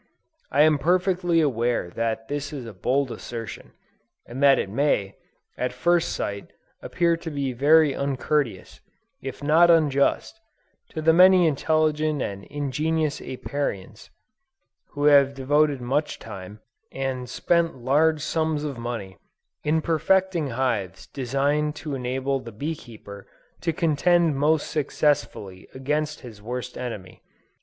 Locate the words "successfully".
24.71-25.67